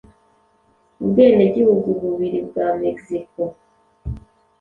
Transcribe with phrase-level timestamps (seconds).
[1.03, 3.41] ubwenegihugu bubiri bwa Mexico